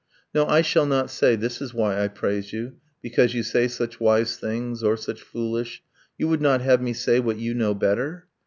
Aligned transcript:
No, 0.33 0.47
I 0.47 0.63
shall 0.63 0.87
not 0.87 1.11
say 1.11 1.35
'this 1.35 1.61
is 1.61 1.75
why 1.75 2.03
I 2.03 2.07
praise 2.07 2.51
you 2.53 2.77
Because 3.03 3.35
you 3.35 3.43
say 3.43 3.67
such 3.67 3.99
wise 3.99 4.35
things, 4.35 4.81
or 4.81 4.97
such 4.97 5.21
foolish...' 5.21 5.83
You 6.17 6.27
would 6.27 6.41
not 6.41 6.61
have 6.61 6.81
me 6.81 6.91
say 6.93 7.19
what 7.19 7.37
you 7.37 7.53
know 7.53 7.75
better? 7.75 8.25